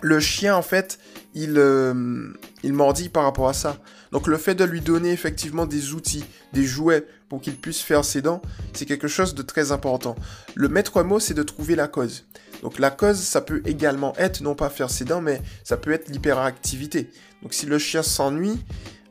le 0.00 0.18
chien, 0.18 0.56
en 0.56 0.62
fait, 0.62 0.98
il, 1.34 1.54
euh, 1.56 2.32
il 2.64 2.72
mordit 2.72 3.08
par 3.08 3.22
rapport 3.22 3.48
à 3.48 3.54
ça. 3.54 3.78
Donc 4.10 4.26
le 4.26 4.36
fait 4.36 4.54
de 4.54 4.64
lui 4.64 4.80
donner 4.80 5.12
effectivement 5.12 5.66
des 5.66 5.92
outils, 5.92 6.24
des 6.52 6.64
jouets 6.64 7.06
pour 7.28 7.40
qu'il 7.40 7.56
puisse 7.56 7.80
faire 7.80 8.04
ses 8.04 8.20
dents, 8.22 8.42
c'est 8.72 8.86
quelque 8.86 9.08
chose 9.08 9.34
de 9.34 9.42
très 9.42 9.72
important. 9.72 10.16
Le 10.54 10.68
maître 10.68 11.02
mot, 11.02 11.20
c'est 11.20 11.34
de 11.34 11.42
trouver 11.42 11.74
la 11.76 11.88
cause. 11.88 12.24
Donc 12.64 12.78
la 12.78 12.90
cause, 12.90 13.20
ça 13.20 13.42
peut 13.42 13.60
également 13.66 14.14
être, 14.16 14.40
non 14.40 14.54
pas 14.54 14.70
faire 14.70 14.88
ses 14.88 15.04
dents, 15.04 15.20
mais 15.20 15.42
ça 15.64 15.76
peut 15.76 15.92
être 15.92 16.08
l'hyperactivité. 16.08 17.10
Donc 17.42 17.52
si 17.52 17.66
le 17.66 17.78
chien 17.78 18.02
s'ennuie, 18.02 18.58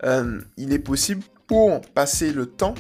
euh, 0.04 0.42
il 0.58 0.74
est 0.74 0.80
possible 0.80 1.22
pour 1.46 1.82
passer 1.82 2.34
le 2.34 2.48
temps 2.48 2.74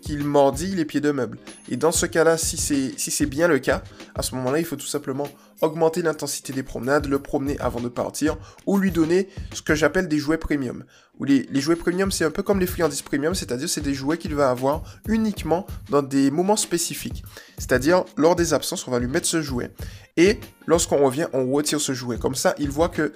qu'il 0.00 0.24
mordit 0.24 0.74
les 0.74 0.84
pieds 0.84 1.00
de 1.00 1.12
meuble. 1.12 1.38
Et 1.68 1.76
dans 1.76 1.92
ce 1.92 2.06
cas-là, 2.06 2.36
si 2.36 2.56
c'est 2.56 3.26
bien 3.26 3.46
le 3.46 3.60
cas, 3.60 3.82
à 4.16 4.22
ce 4.22 4.34
moment-là, 4.34 4.58
il 4.58 4.64
faut 4.64 4.76
tout 4.76 4.86
simplement 4.86 5.28
augmenter 5.60 6.02
l'intensité 6.02 6.52
des 6.52 6.62
promenades, 6.62 7.06
le 7.06 7.18
promener 7.18 7.58
avant 7.60 7.80
de 7.80 7.88
partir, 7.88 8.36
ou 8.66 8.78
lui 8.78 8.90
donner 8.90 9.28
ce 9.52 9.60
que 9.60 9.74
j'appelle 9.74 10.08
des 10.08 10.18
jouets 10.18 10.38
premium. 10.38 10.84
Les 11.20 11.60
jouets 11.60 11.76
premium, 11.76 12.12
c'est 12.12 12.24
un 12.24 12.30
peu 12.30 12.42
comme 12.44 12.60
les 12.60 12.66
friandises 12.66 13.02
premium, 13.02 13.34
c'est-à-dire 13.34 13.68
c'est 13.68 13.80
des 13.80 13.92
jouets 13.92 14.18
qu'il 14.18 14.34
va 14.36 14.50
avoir 14.50 14.82
uniquement 15.08 15.66
dans 15.90 16.02
des 16.02 16.30
moments 16.30 16.56
spécifiques. 16.56 17.24
C'est-à-dire, 17.58 18.04
lors 18.16 18.36
des 18.36 18.54
absences, 18.54 18.86
on 18.86 18.92
va 18.92 19.00
lui 19.00 19.08
mettre 19.08 19.26
ce 19.26 19.42
jouet. 19.42 19.72
Et 20.18 20.40
lorsqu'on 20.66 20.98
revient, 20.98 21.28
on 21.32 21.50
retire 21.50 21.80
ce 21.80 21.92
jouet. 21.92 22.18
Comme 22.18 22.34
ça, 22.34 22.54
il 22.58 22.70
voit 22.70 22.88
que 22.88 23.14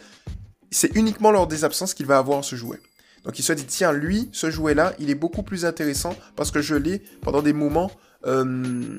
c'est 0.71 0.97
uniquement 0.97 1.32
lors 1.32 1.49
des 1.49 1.64
absences 1.64 1.94
qu'il 1.94 2.06
va 2.06 2.16
avoir 2.16 2.44
ce 2.44 2.56
jouet. 2.56 2.80
Donc 3.25 3.38
il 3.38 3.42
se 3.42 3.52
dit, 3.52 3.64
tiens, 3.64 3.92
lui, 3.92 4.30
ce 4.32 4.50
jouet-là, 4.50 4.94
il 5.00 5.11
est 5.11 5.16
beaucoup 5.16 5.42
plus 5.42 5.64
intéressant 5.64 6.14
parce 6.37 6.50
que 6.50 6.62
je 6.62 6.76
l'ai 6.76 7.02
pendant 7.21 7.42
des 7.42 7.52
moments 7.52 7.90
euh, 8.26 8.99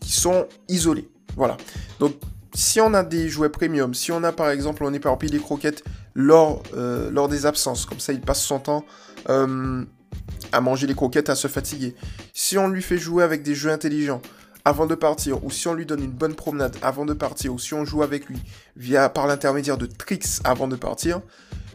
qui 0.00 0.12
sont 0.12 0.48
isolés. 0.68 1.08
Voilà. 1.36 1.58
Donc 2.00 2.14
si 2.54 2.80
on 2.80 2.94
a 2.94 3.02
des 3.02 3.28
jouets 3.28 3.50
premium, 3.50 3.92
si 3.92 4.10
on 4.10 4.24
a 4.24 4.32
par 4.32 4.48
exemple, 4.48 4.82
on 4.82 4.94
éparpille 4.94 5.30
des 5.30 5.38
croquettes 5.38 5.84
lors, 6.14 6.62
euh, 6.74 7.10
lors 7.10 7.28
des 7.28 7.44
absences, 7.44 7.84
comme 7.84 8.00
ça 8.00 8.14
il 8.14 8.20
passe 8.20 8.42
son 8.42 8.58
temps 8.58 8.84
euh, 9.28 9.84
à 10.52 10.60
manger 10.60 10.86
les 10.86 10.94
croquettes, 10.94 11.28
à 11.28 11.34
se 11.34 11.48
fatiguer. 11.48 11.94
Si 12.32 12.56
on 12.56 12.68
lui 12.68 12.82
fait 12.82 12.98
jouer 12.98 13.22
avec 13.22 13.42
des 13.42 13.54
jeux 13.54 13.70
intelligents 13.70 14.22
avant 14.64 14.86
de 14.86 14.94
partir, 14.94 15.44
ou 15.44 15.50
si 15.50 15.68
on 15.68 15.74
lui 15.74 15.86
donne 15.86 16.02
une 16.02 16.10
bonne 16.10 16.34
promenade 16.34 16.76
avant 16.82 17.04
de 17.04 17.12
partir, 17.12 17.52
ou 17.52 17.58
si 17.58 17.74
on 17.74 17.84
joue 17.84 18.02
avec 18.02 18.26
lui 18.26 18.38
via 18.76 19.08
par 19.08 19.26
l'intermédiaire 19.26 19.76
de 19.76 19.86
tricks 19.86 20.40
avant 20.44 20.68
de 20.68 20.76
partir, 20.76 21.20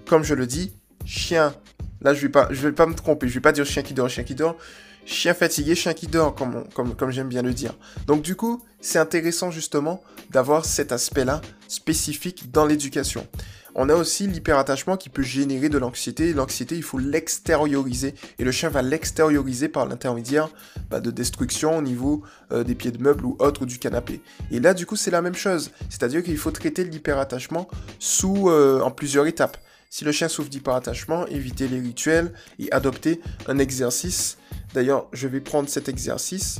comme 0.07 0.23
je 0.23 0.33
le 0.33 0.47
dis, 0.47 0.73
chien. 1.05 1.53
Là, 2.01 2.13
je 2.13 2.21
vais 2.21 2.29
pas, 2.29 2.47
je 2.51 2.67
vais 2.67 2.73
pas 2.73 2.85
me 2.85 2.95
tromper. 2.95 3.27
Je 3.27 3.33
vais 3.35 3.41
pas 3.41 3.51
dire 3.51 3.65
chien 3.65 3.83
qui 3.83 3.93
dort, 3.93 4.09
chien 4.09 4.23
qui 4.23 4.35
dort. 4.35 4.57
Chien 5.05 5.33
fatigué, 5.33 5.75
chien 5.75 5.93
qui 5.93 6.07
dort, 6.07 6.35
comme, 6.35 6.65
comme, 6.73 6.95
comme 6.95 7.11
j'aime 7.11 7.29
bien 7.29 7.41
le 7.41 7.53
dire. 7.53 7.73
Donc 8.07 8.21
du 8.21 8.35
coup, 8.35 8.63
c'est 8.79 8.99
intéressant 8.99 9.51
justement 9.51 10.01
d'avoir 10.29 10.65
cet 10.65 10.91
aspect-là 10.91 11.41
spécifique 11.67 12.51
dans 12.51 12.65
l'éducation. 12.65 13.27
On 13.75 13.89
a 13.89 13.95
aussi 13.95 14.27
l'hyperattachement 14.27 14.97
qui 14.97 15.09
peut 15.09 15.21
générer 15.21 15.69
de 15.69 15.77
l'anxiété. 15.77 16.33
L'anxiété, 16.33 16.75
il 16.75 16.83
faut 16.83 16.97
l'extérioriser. 16.97 18.13
Et 18.37 18.43
le 18.43 18.51
chien 18.51 18.69
va 18.69 18.81
l'extérioriser 18.81 19.69
par 19.69 19.85
l'intermédiaire 19.85 20.49
bah, 20.89 20.99
de 20.99 21.11
destruction 21.11 21.77
au 21.77 21.81
niveau 21.81 22.23
euh, 22.51 22.63
des 22.63 22.75
pieds 22.75 22.91
de 22.91 23.01
meubles 23.01 23.25
ou 23.25 23.35
autres 23.39 23.65
du 23.65 23.79
canapé. 23.79 24.21
Et 24.51 24.59
là, 24.59 24.73
du 24.73 24.85
coup, 24.85 24.95
c'est 24.95 25.11
la 25.11 25.21
même 25.21 25.35
chose. 25.35 25.71
C'est-à-dire 25.89 26.23
qu'il 26.23 26.37
faut 26.37 26.51
traiter 26.51 26.83
l'hyperattachement 26.83 27.67
sous, 27.99 28.49
euh, 28.49 28.81
en 28.81 28.91
plusieurs 28.91 29.27
étapes. 29.27 29.57
Si 29.89 30.05
le 30.05 30.11
chien 30.11 30.27
souffre 30.27 30.49
d'hyperattachement, 30.49 31.25
éviter 31.27 31.67
les 31.67 31.79
rituels 31.79 32.33
et 32.59 32.71
adopter 32.71 33.21
un 33.47 33.57
exercice. 33.57 34.37
D'ailleurs, 34.73 35.07
je 35.13 35.27
vais 35.27 35.41
prendre 35.41 35.67
cet 35.67 35.89
exercice 35.89 36.59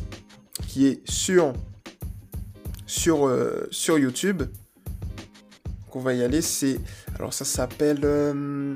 qui 0.68 0.88
est 0.88 1.08
sur, 1.10 1.54
sur, 2.88 3.28
euh, 3.28 3.68
sur 3.72 4.00
YouTube. 4.00 4.44
Qu'on 5.90 6.00
va 6.00 6.14
y 6.14 6.24
aller, 6.24 6.42
c'est... 6.42 6.80
Alors 7.16 7.34
ça 7.34 7.46
s'appelle... 7.46 8.02
Euh, 8.04 8.76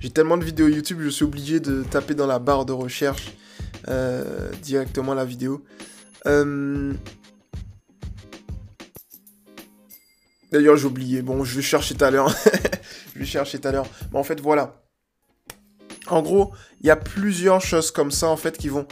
j'ai 0.00 0.10
tellement 0.10 0.36
de 0.36 0.44
vidéos 0.44 0.68
YouTube, 0.68 0.98
je 1.00 1.08
suis 1.08 1.24
obligé 1.24 1.58
de 1.60 1.82
taper 1.82 2.14
dans 2.14 2.26
la 2.26 2.38
barre 2.38 2.64
de 2.64 2.72
recherche 2.72 3.32
euh, 3.88 4.50
directement 4.62 5.14
la 5.14 5.24
vidéo. 5.24 5.64
D'ailleurs, 10.50 10.76
j'ai 10.76 10.86
oublié. 10.86 11.22
Bon, 11.22 11.44
je 11.44 11.56
vais 11.56 11.62
chercher 11.62 11.94
tout 11.94 12.04
à 12.04 12.10
l'heure. 12.10 12.28
je 13.14 13.18
vais 13.18 13.26
chercher 13.26 13.58
tout 13.58 13.68
à 13.68 13.72
l'heure. 13.72 13.86
Mais 14.12 14.18
en 14.18 14.24
fait, 14.24 14.40
voilà. 14.40 14.82
En 16.06 16.22
gros, 16.22 16.52
il 16.80 16.86
y 16.86 16.90
a 16.90 16.96
plusieurs 16.96 17.60
choses 17.60 17.90
comme 17.90 18.10
ça, 18.10 18.28
en 18.28 18.36
fait, 18.36 18.56
qui 18.56 18.68
vont 18.68 18.86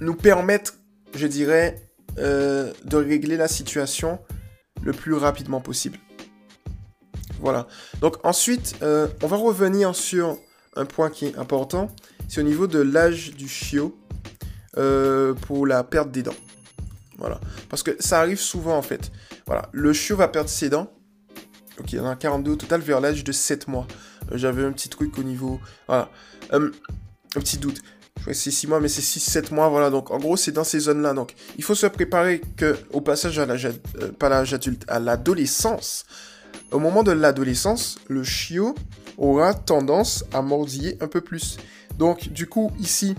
nous 0.00 0.14
permettre, 0.14 0.74
je 1.14 1.26
dirais, 1.26 1.88
euh, 2.18 2.72
de 2.84 2.96
régler 2.96 3.36
la 3.36 3.48
situation 3.48 4.18
le 4.82 4.92
plus 4.92 5.14
rapidement 5.14 5.60
possible. 5.60 5.98
Voilà. 7.40 7.66
Donc 8.00 8.16
ensuite, 8.24 8.76
euh, 8.82 9.08
on 9.22 9.26
va 9.26 9.36
revenir 9.36 9.94
sur 9.94 10.38
un 10.76 10.84
point 10.84 11.10
qui 11.10 11.26
est 11.26 11.36
important. 11.36 11.88
C'est 12.28 12.40
au 12.40 12.44
niveau 12.44 12.66
de 12.66 12.80
l'âge 12.80 13.34
du 13.34 13.48
chiot 13.48 13.96
euh, 14.76 15.34
pour 15.34 15.66
la 15.66 15.84
perte 15.84 16.10
des 16.10 16.22
dents. 16.22 16.34
Voilà. 17.18 17.40
Parce 17.68 17.82
que 17.82 17.96
ça 17.98 18.20
arrive 18.20 18.40
souvent 18.40 18.76
en 18.76 18.82
fait. 18.82 19.10
Voilà. 19.46 19.68
Le 19.72 19.92
chiot 19.92 20.16
va 20.16 20.28
perdre 20.28 20.50
ses 20.50 20.68
dents. 20.68 20.92
Ok, 21.78 21.92
il 21.92 21.96
y 21.96 22.00
en 22.00 22.06
a 22.06 22.16
42 22.16 22.52
au 22.52 22.56
total 22.56 22.80
vers 22.80 23.00
l'âge 23.00 23.22
de 23.22 23.32
7 23.32 23.68
mois. 23.68 23.86
Euh, 24.32 24.38
j'avais 24.38 24.64
un 24.64 24.72
petit 24.72 24.88
truc 24.88 25.18
au 25.18 25.22
niveau. 25.22 25.60
Voilà. 25.86 26.10
Un 26.50 26.70
petit 27.34 27.58
doute. 27.58 27.80
Je 28.16 28.22
crois 28.22 28.32
que 28.32 28.38
c'est 28.38 28.50
6 28.50 28.66
mois, 28.66 28.80
mais 28.80 28.88
c'est 28.88 29.02
6-7 29.02 29.54
mois. 29.54 29.68
Voilà. 29.68 29.90
Donc 29.90 30.10
en 30.10 30.18
gros, 30.18 30.36
c'est 30.36 30.52
dans 30.52 30.64
ces 30.64 30.80
zones-là. 30.80 31.12
Donc 31.12 31.34
il 31.58 31.64
faut 31.64 31.74
se 31.74 31.86
préparer 31.86 32.40
que 32.56 32.76
au 32.92 33.00
passage 33.00 33.38
à 33.38 33.46
l'âge, 33.46 33.68
pas 34.18 34.28
l'âge 34.28 34.54
adulte, 34.54 34.84
à 34.88 34.98
l'adolescence. 34.98 36.06
Au 36.72 36.78
moment 36.78 37.02
de 37.02 37.12
l'adolescence, 37.12 37.98
le 38.08 38.24
chiot 38.24 38.74
aura 39.18 39.54
tendance 39.54 40.24
à 40.32 40.42
mordiller 40.42 40.96
un 41.00 41.06
peu 41.06 41.20
plus. 41.20 41.58
Donc 41.96 42.28
du 42.28 42.48
coup, 42.48 42.72
ici, 42.78 43.14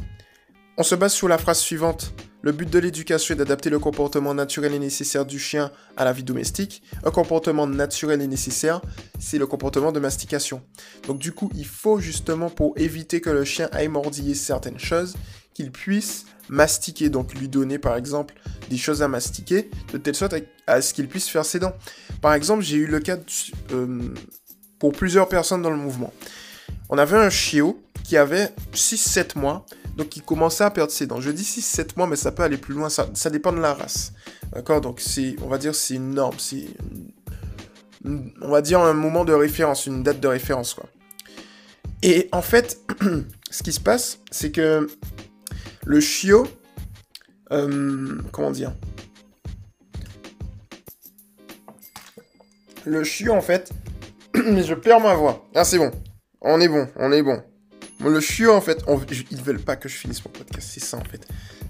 on 0.77 0.83
se 0.83 0.95
base 0.95 1.13
sur 1.13 1.27
la 1.27 1.37
phrase 1.37 1.59
suivante. 1.59 2.13
Le 2.41 2.51
but 2.51 2.69
de 2.69 2.77
l'éducation 2.77 3.33
est 3.33 3.37
d'adapter 3.37 3.69
le 3.69 3.79
comportement 3.79 4.33
naturel 4.33 4.73
et 4.73 4.79
nécessaire 4.79 5.25
du 5.25 5.39
chien 5.39 5.71
à 5.95 6.05
la 6.05 6.13
vie 6.13 6.23
domestique. 6.23 6.83
Un 7.03 7.09
comportement 7.09 7.65
naturel 7.65 8.21
et 8.21 8.27
nécessaire, 8.27 8.81
c'est 9.17 9.39
le 9.39 9.47
comportement 9.47 9.91
de 9.91 9.99
mastication. 9.99 10.61
Donc 11.07 11.17
du 11.17 11.31
coup, 11.31 11.49
il 11.55 11.65
faut 11.65 11.99
justement 11.99 12.49
pour 12.49 12.73
éviter 12.77 13.21
que 13.21 13.31
le 13.31 13.43
chien 13.43 13.69
aille 13.71 13.87
mordiller 13.87 14.35
certaines 14.35 14.77
choses, 14.77 15.15
qu'il 15.57 15.71
puisse 15.71 16.25
mastiquer, 16.49 17.09
donc 17.09 17.33
lui 17.33 17.49
donner 17.49 17.79
par 17.79 17.97
exemple 17.97 18.35
des 18.69 18.77
choses 18.77 19.01
à 19.01 19.07
mastiquer, 19.07 19.71
de 19.91 19.97
telle 19.97 20.13
sorte 20.13 20.35
à, 20.67 20.81
ce 20.81 20.93
qu'il 20.93 21.07
puisse 21.07 21.27
faire 21.27 21.43
ses 21.43 21.57
dents. 21.57 21.73
Par 22.21 22.35
exemple, 22.35 22.61
j'ai 22.63 22.77
eu 22.77 22.85
le 22.85 22.99
cas 22.99 23.17
euh, 23.71 24.13
pour 24.77 24.91
plusieurs 24.91 25.27
personnes 25.27 25.63
dans 25.63 25.71
le 25.71 25.77
mouvement. 25.77 26.13
On 26.89 26.97
avait 26.99 27.17
un 27.17 27.31
chiot 27.31 27.81
qui 28.03 28.17
avait 28.17 28.51
6-7 28.73 29.37
mois, 29.37 29.65
donc 29.97 30.15
il 30.15 30.21
commençait 30.21 30.63
à 30.63 30.69
perdre 30.69 30.91
ses 30.91 31.07
dents. 31.07 31.19
Je 31.19 31.31
dis 31.31 31.41
6-7 31.41 31.97
mois, 31.97 32.05
mais 32.05 32.15
ça 32.15 32.31
peut 32.31 32.43
aller 32.43 32.57
plus 32.57 32.75
loin, 32.75 32.89
ça, 32.89 33.29
dépend 33.31 33.51
de 33.51 33.59
la 33.59 33.73
race. 33.73 34.13
D'accord? 34.53 34.79
Donc 34.79 35.01
c'est, 35.01 35.35
on 35.41 35.47
va 35.47 35.57
dire, 35.57 35.73
c'est 35.73 35.95
une 35.95 36.13
norme, 36.13 36.35
c'est, 36.37 36.67
on 38.05 38.49
va 38.49 38.61
dire 38.61 38.79
un 38.79 38.93
moment 38.93 39.25
de 39.25 39.33
référence, 39.33 39.87
une 39.87 40.03
date 40.03 40.19
de 40.19 40.27
référence, 40.27 40.75
quoi. 40.75 40.85
Et 42.03 42.29
en 42.31 42.43
fait, 42.43 42.79
ce 43.49 43.63
qui 43.63 43.73
se 43.73 43.79
passe, 43.79 44.19
c'est 44.29 44.51
que 44.51 44.87
le 45.87 46.01
chiot, 46.01 46.45
euh, 47.53 48.21
comment 48.33 48.51
dire? 48.51 48.73
Le 52.85 53.05
chiot, 53.05 53.31
en 53.31 53.41
fait, 53.41 53.71
mais 54.35 54.63
je 54.63 54.73
perds 54.73 54.99
ma 54.99 55.15
voix. 55.15 55.47
Ah, 55.55 55.63
c'est 55.63 55.77
bon. 55.77 55.91
On 56.41 56.59
est 56.59 56.67
bon, 56.67 56.89
on 56.97 57.11
est 57.13 57.23
bon. 57.23 57.41
Le 58.01 58.19
chiot, 58.19 58.51
en 58.51 58.59
fait, 58.59 58.83
on, 58.87 58.99
ils 59.31 59.41
veulent 59.41 59.61
pas 59.61 59.77
que 59.77 59.87
je 59.87 59.95
finisse 59.95 60.23
mon 60.25 60.31
podcast, 60.31 60.69
c'est 60.73 60.83
ça, 60.83 60.97
en 60.97 61.03
fait. 61.05 61.25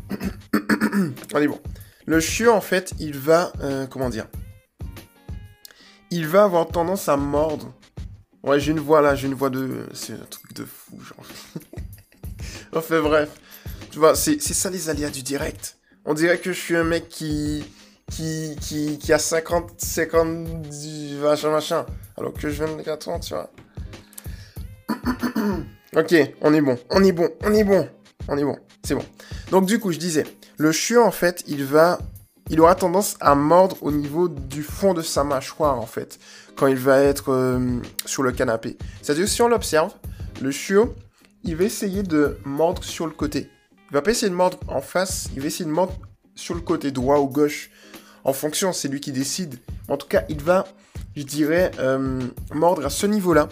on 1.35 1.39
est 1.39 1.47
bon. 1.47 1.61
Le 2.07 2.19
chiot, 2.19 2.51
en 2.51 2.61
fait, 2.61 2.93
il 2.99 3.17
va, 3.17 3.53
euh, 3.61 3.85
comment 3.85 4.09
dire? 4.09 4.27
Il 6.09 6.27
va 6.27 6.45
avoir 6.45 6.67
tendance 6.67 7.07
à 7.07 7.17
mordre. 7.17 7.71
Ouais, 8.41 8.59
j'ai 8.59 8.71
une 8.71 8.79
voix 8.79 9.01
là, 9.01 9.13
j'ai 9.13 9.27
une 9.27 9.35
voix 9.35 9.51
de... 9.51 9.87
C'est 9.93 10.13
un 10.13 10.25
truc 10.29 10.53
de 10.53 10.65
fou, 10.65 10.99
genre. 11.01 11.25
enfin, 12.73 13.01
bref. 13.01 13.29
Tu 13.97 14.01
vois, 14.01 14.13
c'est 14.13 14.39
ça 14.39 14.69
les 14.69 14.89
aléas 14.91 15.09
du 15.09 15.23
direct. 15.23 15.75
On 16.05 16.13
dirait 16.13 16.37
que 16.37 16.53
je 16.53 16.59
suis 16.59 16.75
un 16.75 16.83
mec 16.83 17.09
qui... 17.09 17.65
Qui, 18.11 18.55
qui, 18.61 18.99
qui 18.99 19.11
a 19.11 19.17
50, 19.17 19.71
50, 19.75 20.27
machin, 21.19 21.49
machin. 21.49 21.83
Alors 22.15 22.31
que 22.31 22.47
je 22.47 22.63
viens 22.63 22.77
de 22.77 22.83
4 22.83 23.09
ans, 23.09 23.19
tu 23.19 23.33
vois. 23.33 23.49
ok, 25.95 26.15
on 26.41 26.53
est 26.53 26.61
bon, 26.61 26.77
on 26.91 27.03
est 27.03 27.11
bon, 27.11 27.27
on 27.43 27.51
est 27.51 27.63
bon, 27.63 27.89
on 28.27 28.37
est 28.37 28.43
bon, 28.43 28.55
c'est 28.83 28.93
bon. 28.93 29.03
Donc 29.49 29.65
du 29.65 29.79
coup, 29.79 29.91
je 29.91 29.97
disais, 29.97 30.25
le 30.57 30.71
chiot 30.71 31.01
en 31.01 31.09
fait, 31.09 31.43
il 31.47 31.65
va, 31.65 31.97
il 32.51 32.61
aura 32.61 32.75
tendance 32.75 33.17
à 33.19 33.33
mordre 33.33 33.77
au 33.81 33.91
niveau 33.91 34.29
du 34.29 34.61
fond 34.61 34.93
de 34.93 35.01
sa 35.01 35.23
mâchoire 35.23 35.79
en 35.79 35.87
fait, 35.87 36.19
quand 36.55 36.67
il 36.67 36.77
va 36.77 37.01
être 37.01 37.33
euh, 37.33 37.79
sur 38.05 38.21
le 38.21 38.31
canapé. 38.31 38.77
C'est-à-dire 39.01 39.27
si 39.27 39.41
on 39.41 39.47
l'observe, 39.47 39.91
le 40.39 40.51
chiot, 40.51 40.93
il 41.43 41.55
va 41.55 41.63
essayer 41.63 42.03
de 42.03 42.37
mordre 42.45 42.83
sur 42.83 43.07
le 43.07 43.13
côté. 43.13 43.49
Il 43.89 43.93
va 43.93 44.01
pas 44.01 44.11
essayer 44.11 44.29
de 44.29 44.35
mordre 44.35 44.59
en 44.67 44.81
face, 44.81 45.29
il 45.33 45.41
va 45.41 45.47
essayer 45.47 45.65
de 45.65 45.69
mordre 45.69 45.95
sur 46.35 46.53
le 46.55 46.61
côté 46.61 46.91
droit 46.91 47.19
ou 47.19 47.27
gauche. 47.27 47.69
En 48.23 48.33
fonction, 48.33 48.73
c'est 48.73 48.89
lui 48.89 48.99
qui 48.99 49.11
décide. 49.11 49.59
En 49.87 49.97
tout 49.97 50.07
cas, 50.07 50.25
il 50.27 50.41
va, 50.41 50.67
je 51.15 51.23
dirais, 51.23 51.71
euh, 51.79 52.21
mordre 52.53 52.85
à 52.85 52.89
ce 52.89 53.05
niveau-là 53.05 53.47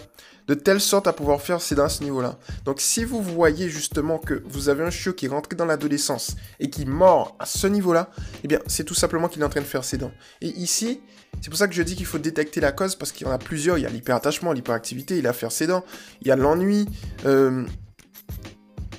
de 0.46 0.54
telle 0.54 0.80
sorte 0.80 1.06
à 1.06 1.12
pouvoir 1.12 1.40
faire 1.40 1.60
ses 1.60 1.74
dents 1.74 1.84
à 1.84 1.88
ce 1.88 2.04
niveau-là. 2.04 2.38
Donc 2.64 2.80
si 2.80 3.04
vous 3.04 3.22
voyez 3.22 3.68
justement 3.68 4.18
que 4.18 4.42
vous 4.46 4.68
avez 4.68 4.84
un 4.84 4.90
chiot 4.90 5.12
qui 5.12 5.26
est 5.26 5.28
rentré 5.28 5.56
dans 5.56 5.64
l'adolescence 5.64 6.36
et 6.60 6.70
qui 6.70 6.86
mord 6.86 7.36
à 7.38 7.46
ce 7.46 7.66
niveau-là, 7.66 8.10
eh 8.44 8.48
bien 8.48 8.60
c'est 8.66 8.84
tout 8.84 8.94
simplement 8.94 9.28
qu'il 9.28 9.42
est 9.42 9.44
en 9.44 9.48
train 9.48 9.60
de 9.60 9.66
faire 9.66 9.84
ses 9.84 9.98
dents. 9.98 10.12
Et 10.40 10.48
ici, 10.48 11.00
c'est 11.40 11.50
pour 11.50 11.58
ça 11.58 11.66
que 11.68 11.74
je 11.74 11.82
dis 11.82 11.96
qu'il 11.96 12.06
faut 12.06 12.18
détecter 12.18 12.60
la 12.60 12.72
cause 12.72 12.94
parce 12.94 13.12
qu'il 13.12 13.26
y 13.26 13.30
en 13.30 13.32
a 13.32 13.38
plusieurs. 13.38 13.78
Il 13.78 13.82
y 13.82 13.86
a 13.86 13.90
l'hyperattachement, 13.90 14.52
l'hyperactivité, 14.52 15.18
il 15.18 15.26
a 15.26 15.32
faire 15.32 15.52
ses 15.52 15.66
dents, 15.66 15.84
il 16.22 16.28
y 16.28 16.30
a 16.30 16.36
l'ennui. 16.36 16.86
Euh, 17.24 17.64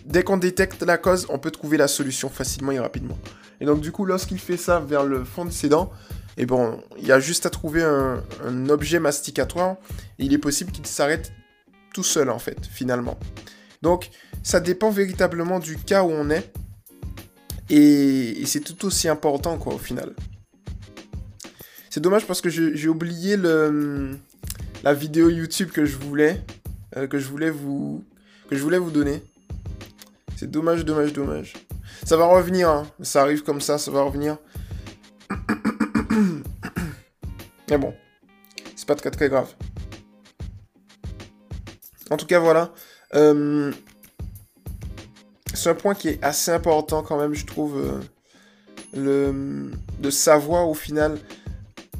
dès 0.07 0.23
qu'on 0.23 0.37
détecte 0.37 0.81
la 0.83 0.97
cause, 0.97 1.27
on 1.29 1.37
peut 1.37 1.51
trouver 1.51 1.77
la 1.77 1.87
solution 1.87 2.29
facilement 2.29 2.71
et 2.71 2.79
rapidement. 2.79 3.17
Et 3.61 3.65
donc 3.65 3.81
du 3.81 3.91
coup, 3.91 4.05
lorsqu'il 4.05 4.39
fait 4.39 4.57
ça 4.57 4.79
vers 4.79 5.03
le 5.03 5.23
fond 5.23 5.45
de 5.45 5.51
ses 5.51 5.69
dents, 5.69 5.91
et 6.37 6.45
bon, 6.45 6.79
il 6.99 7.05
y 7.05 7.11
a 7.11 7.19
juste 7.19 7.47
à 7.47 7.49
trouver 7.49 7.83
un, 7.83 8.21
objet 8.69 8.99
masticatoire. 8.99 9.77
Et 10.19 10.25
il 10.25 10.33
est 10.33 10.37
possible 10.37 10.71
qu'il 10.71 10.85
s'arrête 10.85 11.33
tout 11.93 12.03
seul, 12.03 12.29
en 12.29 12.37
fait, 12.37 12.67
finalement. 12.71 13.17
Donc, 13.81 14.11
ça 14.43 14.59
dépend 14.59 14.91
véritablement 14.91 15.59
du 15.59 15.77
cas 15.77 16.03
où 16.03 16.11
on 16.11 16.29
est. 16.29 16.51
Et, 17.69 18.45
c'est 18.45 18.59
tout 18.59 18.85
aussi 18.85 19.09
important, 19.09 19.57
quoi, 19.57 19.73
au 19.73 19.79
final. 19.79 20.13
C'est 21.89 22.01
dommage 22.01 22.27
parce 22.27 22.41
que 22.41 22.49
j'ai 22.49 22.87
oublié 22.87 23.35
la 23.35 24.93
vidéo 24.93 25.29
YouTube 25.29 25.71
que 25.71 25.85
je 25.85 25.97
voulais, 25.97 26.43
euh, 26.95 27.07
vous 27.11 28.91
donner. 28.91 29.23
C'est 30.37 30.51
dommage, 30.51 30.85
dommage, 30.85 31.13
dommage. 31.13 31.53
Ça 32.05 32.15
va 32.15 32.27
revenir, 32.27 32.69
hein. 32.69 32.85
ça 33.01 33.23
arrive 33.23 33.41
comme 33.41 33.59
ça, 33.59 33.79
ça 33.79 33.89
va 33.89 34.03
revenir. 34.03 34.37
Mais 37.71 37.79
bon, 37.79 37.91
c'est 38.75 38.87
pas 38.87 38.93
très 38.93 39.09
très 39.09 39.29
grave. 39.29 39.51
En 42.11 42.17
tout 42.17 42.27
cas, 42.27 42.37
voilà. 42.37 42.71
Euh, 43.15 43.73
c'est 45.55 45.71
un 45.71 45.75
point 45.75 45.95
qui 45.95 46.09
est 46.09 46.23
assez 46.23 46.51
important 46.51 47.01
quand 47.01 47.17
même, 47.17 47.33
je 47.33 47.47
trouve, 47.47 47.99
euh, 48.95 49.71
de 49.99 50.09
savoir 50.11 50.69
au 50.69 50.75
final 50.75 51.17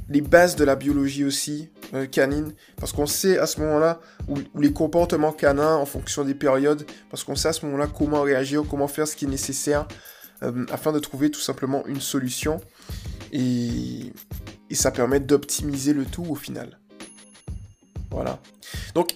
les 0.09 0.21
bases 0.21 0.55
de 0.55 0.63
la 0.63 0.75
biologie 0.75 1.25
aussi 1.25 1.71
euh, 1.93 2.05
canine, 2.05 2.53
parce 2.79 2.91
qu'on 2.91 3.05
sait 3.05 3.37
à 3.37 3.45
ce 3.45 3.59
moment-là 3.61 3.99
où, 4.27 4.37
les 4.59 4.73
comportements 4.73 5.31
canins 5.31 5.75
en 5.75 5.85
fonction 5.85 6.23
des 6.23 6.35
périodes, 6.35 6.85
parce 7.09 7.23
qu'on 7.23 7.35
sait 7.35 7.49
à 7.49 7.53
ce 7.53 7.65
moment-là 7.65 7.87
comment 7.87 8.21
réagir, 8.21 8.63
comment 8.69 8.87
faire 8.87 9.07
ce 9.07 9.15
qui 9.15 9.25
est 9.25 9.29
nécessaire, 9.29 9.87
afin 10.71 10.91
de 10.91 10.99
trouver 10.99 11.31
tout 11.31 11.39
simplement 11.39 11.83
une 11.87 11.99
solution. 11.99 12.61
Et 13.31 14.13
ça 14.71 14.91
permet 14.91 15.19
d'optimiser 15.19 15.93
le 15.93 16.05
tout 16.05 16.25
au 16.29 16.35
final. 16.35 16.77
Voilà. 18.11 18.39
Donc, 18.93 19.15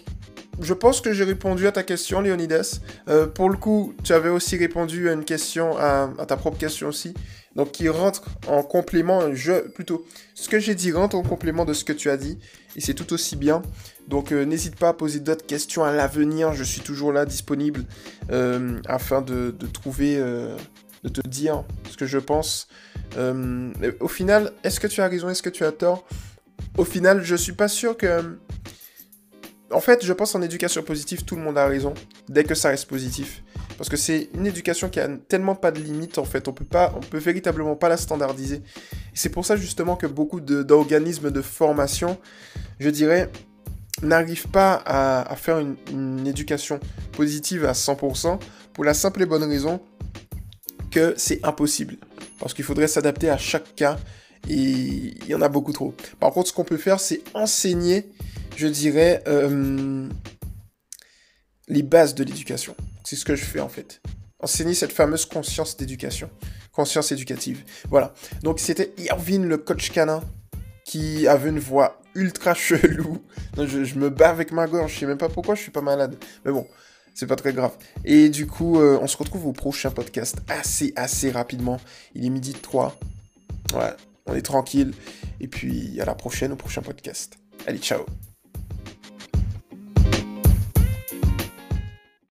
je 0.60 0.74
pense 0.74 1.01
que 1.01 1.13
j'ai 1.13 1.24
répondu 1.24 1.67
à 1.67 1.72
ta 1.72 1.84
question, 1.84 2.22
Léonidas. 2.22 2.79
Euh, 3.08 3.27
pour 3.27 3.50
le 3.50 3.58
coup, 3.58 3.93
tu 4.03 4.13
avais 4.13 4.29
aussi 4.29 4.58
répondu 4.58 5.10
à 5.10 5.13
une 5.13 5.24
question, 5.24 5.77
à, 5.77 6.10
ta 6.27 6.38
propre 6.38 6.58
question 6.58 6.88
aussi. 6.88 7.13
Donc, 7.55 7.72
qui 7.72 7.89
rentre 7.89 8.24
en 8.48 8.63
complément, 8.63 9.34
je, 9.34 9.67
plutôt, 9.70 10.05
ce 10.36 10.50
que 10.50 10.60
j'ai 10.60 10.75
dit 10.75 10.91
rentre 10.91 11.15
en 11.15 11.24
complément 11.24 11.65
de 11.65 11.74
ce 11.74 11.84
que 11.84 11.93
tu 11.93 12.10
as 12.10 12.17
dit. 12.17 12.38
Et 12.75 12.81
c'est 12.81 12.93
tout 12.93 13.12
aussi 13.13 13.36
bien. 13.36 13.62
Donc, 14.08 14.31
euh, 14.31 14.46
n'hésite 14.46 14.75
pas 14.75 14.89
à 14.89 14.93
poser 14.93 15.20
d'autres 15.20 15.46
questions 15.46 15.84
à 15.84 15.91
l'avenir. 15.91 16.53
Je 16.53 16.63
suis 16.63 16.81
toujours 16.81 17.12
là, 17.12 17.25
disponible, 17.25 17.86
euh, 18.31 18.79
afin 18.88 19.22
de, 19.22 19.51
de 19.58 19.67
trouver, 19.67 20.17
de 20.17 21.10
te 21.10 21.27
dire 21.27 21.63
ce 21.89 21.98
que 21.98 22.05
je 22.05 22.20
pense. 22.20 22.67
au 23.17 24.08
final, 24.08 24.51
est-ce 24.63 24.79
que 24.79 24.88
tu 24.88 25.01
as 25.01 25.08
raison, 25.08 25.29
est-ce 25.29 25.43
que 25.43 25.50
tu 25.50 25.65
as 25.65 25.72
tort? 25.72 26.05
Au 26.77 26.86
final, 26.86 27.24
je 27.24 27.36
suis 27.36 27.53
pas 27.53 27.67
sûr 27.67 27.98
que 27.98 28.38
en 29.72 29.80
fait, 29.80 30.06
je 30.06 30.13
pense 30.13 30.36
en 30.36 30.42
éducation 30.42 30.84
positive, 30.84 31.24
tout 31.24 31.36
le 31.36 31.42
monde 31.42 31.58
a 31.58 31.68
raison, 31.68 31.94
dès 32.30 32.44
que 32.44 32.56
ça 32.56 32.70
reste 32.70 32.88
positif. 32.88 33.44
Parce 33.78 33.90
que 33.90 33.98
c'est 33.98 34.30
une 34.36 34.46
éducation 34.46 34.90
qui 34.90 35.00
a 35.00 35.08
tellement 35.08 35.56
pas 35.56 35.72
de 35.72 35.80
limites, 35.80 36.18
en 36.18 36.24
fait. 36.24 36.48
On 36.48 36.54
peut 36.54 36.66
pas, 36.66 36.94
on 36.96 37.00
peut 37.00 37.18
véritablement 37.18 37.75
pas 37.75 37.90
la 37.90 37.98
standardiser. 37.98 38.62
c'est 39.13 39.30
pour 39.30 39.46
ça, 39.46 39.56
justement, 39.56 39.96
que 39.96 40.08
beaucoup 40.08 40.40
d'organismes 40.40 41.32
de, 41.32 41.42
formation, 41.42 42.18
je 42.80 42.90
dirais, 42.90 43.30
n'arrivent 44.01 44.48
pas 44.48 44.82
à, 44.86 45.36
faire 45.36 45.60
une, 45.60 45.75
une, 45.92 46.28
éducation 46.28 46.80
positive 47.12 47.66
à 47.66 47.74
100%, 47.74 48.40
pour 48.74 48.84
la 48.84 48.94
simple 48.94 49.24
et 49.24 49.25
bonne 49.25 49.44
raison 49.44 49.82
que 50.92 51.13
c'est 51.18 51.44
impossible. 51.46 51.98
Parce 52.40 52.54
qu'il 52.54 52.66
faudrait 52.66 52.88
s'adapter 52.88 53.30
à 53.30 53.38
chaque 53.38 53.75
cas, 53.75 53.98
et 54.50 54.54
il 54.54 55.28
y 55.28 55.36
en 55.36 55.42
a 55.42 55.50
beaucoup 55.50 55.74
trop. 55.74 55.94
Par 56.20 56.32
contre, 56.32 56.50
ce 56.50 56.54
qu'on 56.54 56.63
peut 56.63 56.78
faire, 56.78 57.00
c'est 57.00 57.22
enseigner 57.34 58.10
je 58.62 58.68
dirais, 58.68 59.24
euh, 59.27 60.08
les 61.68 61.82
bases 61.82 62.13
de 62.13 62.24
l'éducation. 62.24 62.75
C'est 63.03 63.15
ce 63.15 63.25
que 63.25 63.36
je 63.36 63.44
fais 63.44 63.60
en 63.60 63.70
fait. 63.70 64.01
Enseigner 64.39 64.75
cette 64.75 64.91
fameuse 64.91 65.25
conscience 65.25 65.77
d'éducation, 65.77 66.30
conscience 66.72 67.12
éducative. 67.12 67.63
Voilà. 67.89 68.13
Donc 68.44 68.60
c'était 68.60 68.94
Irvin, 69.00 69.39
le 69.39 69.58
coach 69.58 69.89
canin, 69.89 70.22
qui 70.86 71.27
avait 71.27 71.50
une 71.50 71.60
voix 71.60 72.00
ultra 72.13 72.53
chelou. 72.68 73.24
je, 73.58 73.96
me 73.96 74.10
bats 74.10 74.30
avec 74.30 74.51
ma 74.51 74.68
gorge, 74.68 74.94
je 74.94 75.00
sais 75.00 75.06
même 75.08 75.18
pas 75.18 75.30
pourquoi 75.30 75.56
je 75.56 75.62
suis 75.62 75.72
pas 75.72 75.82
malade. 75.82 76.15
Mais 76.46 76.51
bon, 76.51 76.68
c'est 77.15 77.27
pas 77.27 77.36
très 77.36 77.53
grave. 77.53 77.74
Et 78.06 78.30
du 78.30 78.46
coup, 78.46 78.80
euh, 78.80 79.00
on 79.01 79.08
se 79.08 79.18
retrouve 79.18 79.48
au 79.48 79.53
prochain 79.53 79.89
podcast 79.89 80.38
assez, 80.48 80.94
assez 80.96 81.32
rapidement. 81.32 81.80
Il 82.13 82.25
est 82.25 82.30
midi 82.30 82.53
3. 82.53 82.96
Ouais, 83.74 83.94
on 84.27 84.36
est 84.36 84.44
tranquille. 84.44 84.94
Et 85.39 85.48
puis 85.48 86.00
à 86.00 86.06
la 86.06 86.13
prochaine, 86.13 86.51
au 86.51 86.58
prochain 86.58 86.84
podcast. 86.84 87.39
Allez, 87.65 87.80
ciao 87.80 88.06